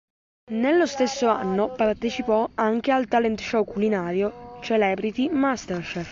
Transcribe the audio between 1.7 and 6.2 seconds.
partecipò anche al talent show culinario "Celebrity Masterchef".